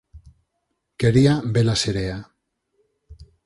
Quería 0.99 1.33
ve-la 1.55 1.75
serea. 1.83 2.17